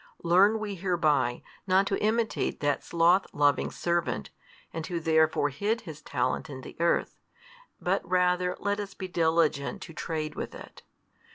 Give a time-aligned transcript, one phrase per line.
[0.23, 4.31] Learn we hereby, not to imitate that sloth loving servant,
[4.73, 7.19] and who therefore hid his talent in the earth,
[7.79, 10.81] but rather let us be diligent to trade with it.